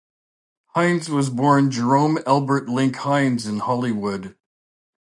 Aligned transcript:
Hines 0.73 1.11
was 1.11 1.29
born 1.29 1.69
Jerome 1.69 2.17
Albert 2.25 2.67
Link 2.67 2.95
Heinz 2.95 3.45
in 3.45 3.59
Hollywood. 3.59 4.35